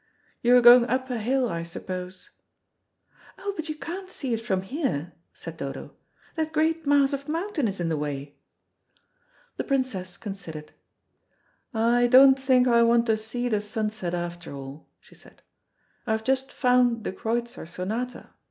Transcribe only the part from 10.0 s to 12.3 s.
considered. "I